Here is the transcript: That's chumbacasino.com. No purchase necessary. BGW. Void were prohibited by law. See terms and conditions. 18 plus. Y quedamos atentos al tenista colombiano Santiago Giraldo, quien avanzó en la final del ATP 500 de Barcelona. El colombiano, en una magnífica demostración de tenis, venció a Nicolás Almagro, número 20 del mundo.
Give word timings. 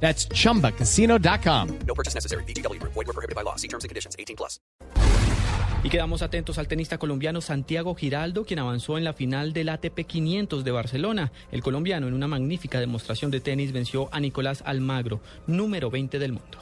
That's 0.00 0.28
chumbacasino.com. 0.28 1.78
No 1.86 1.94
purchase 1.94 2.14
necessary. 2.14 2.44
BGW. 2.44 2.80
Void 2.82 2.94
were 2.94 3.12
prohibited 3.12 3.34
by 3.34 3.42
law. 3.42 3.56
See 3.56 3.68
terms 3.68 3.84
and 3.84 3.90
conditions. 3.90 4.14
18 4.18 4.36
plus. 4.36 4.60
Y 5.86 5.88
quedamos 5.88 6.22
atentos 6.22 6.58
al 6.58 6.66
tenista 6.66 6.98
colombiano 6.98 7.40
Santiago 7.40 7.94
Giraldo, 7.94 8.44
quien 8.44 8.58
avanzó 8.58 8.98
en 8.98 9.04
la 9.04 9.12
final 9.12 9.52
del 9.52 9.68
ATP 9.68 10.00
500 10.04 10.64
de 10.64 10.70
Barcelona. 10.72 11.30
El 11.52 11.62
colombiano, 11.62 12.08
en 12.08 12.14
una 12.14 12.26
magnífica 12.26 12.80
demostración 12.80 13.30
de 13.30 13.38
tenis, 13.38 13.70
venció 13.70 14.08
a 14.12 14.18
Nicolás 14.18 14.64
Almagro, 14.66 15.20
número 15.46 15.88
20 15.88 16.18
del 16.18 16.32
mundo. 16.32 16.58